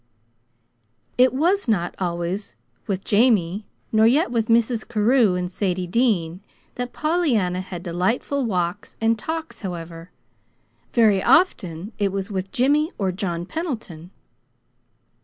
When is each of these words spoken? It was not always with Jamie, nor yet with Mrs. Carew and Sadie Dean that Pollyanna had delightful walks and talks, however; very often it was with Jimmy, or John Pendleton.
It 1.15 1.31
was 1.31 1.67
not 1.67 1.93
always 1.99 2.55
with 2.87 3.03
Jamie, 3.05 3.67
nor 3.91 4.07
yet 4.07 4.31
with 4.31 4.47
Mrs. 4.47 4.87
Carew 4.87 5.35
and 5.35 5.51
Sadie 5.51 5.85
Dean 5.85 6.41
that 6.73 6.91
Pollyanna 6.91 7.61
had 7.61 7.83
delightful 7.83 8.43
walks 8.43 8.95
and 8.99 9.19
talks, 9.19 9.59
however; 9.59 10.09
very 10.91 11.21
often 11.21 11.91
it 11.99 12.11
was 12.11 12.31
with 12.31 12.51
Jimmy, 12.51 12.89
or 12.97 13.11
John 13.11 13.45
Pendleton. 13.45 14.09